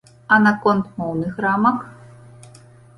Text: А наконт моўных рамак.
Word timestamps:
А 0.37 0.39
наконт 0.45 0.89
моўных 1.03 1.39
рамак. 1.47 1.77